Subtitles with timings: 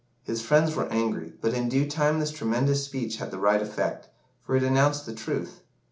[0.23, 4.09] His friends were angry, but in due time this tremendous speech had the right effect,
[4.43, 5.61] for it announced the truth.